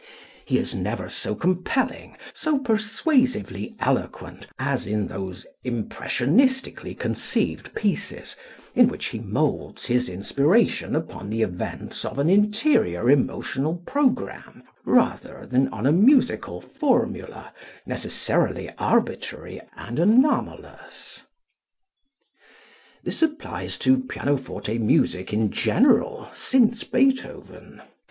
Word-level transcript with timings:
He 0.45 0.57
is 0.57 0.73
never 0.73 1.11
so 1.11 1.35
compelling, 1.35 2.17
so 2.33 2.57
persuasively 2.57 3.75
eloquent, 3.79 4.47
as 4.57 4.87
in 4.87 5.05
those 5.05 5.45
impressionistically 5.63 6.97
conceived 6.97 7.75
pieces 7.75 8.35
in 8.73 8.87
which 8.87 9.09
he 9.09 9.19
moulds 9.19 9.85
his 9.85 10.09
inspiration 10.09 10.95
upon 10.95 11.29
the 11.29 11.43
events 11.43 12.03
of 12.03 12.17
an 12.17 12.31
interior 12.31 13.11
emotional 13.11 13.75
program, 13.85 14.63
rather 14.85 15.45
than 15.45 15.67
upon 15.67 15.85
a 15.85 15.91
musical 15.91 16.61
formula 16.61 17.53
necessarily 17.85 18.71
arbitrary 18.79 19.61
and 19.75 19.99
anomalous." 19.99 21.25
This 23.03 23.21
applies 23.21 23.77
to 23.77 23.99
pianoforte 23.99 24.79
music 24.79 25.31
in 25.31 25.51
general 25.51 26.29
since 26.33 26.83
Beethoven. 26.83 27.83